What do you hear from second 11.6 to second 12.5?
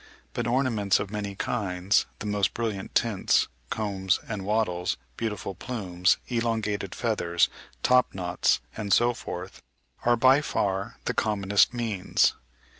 means.